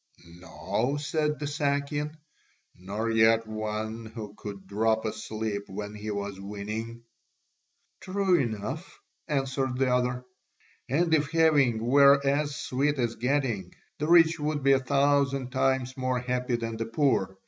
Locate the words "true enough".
7.99-8.99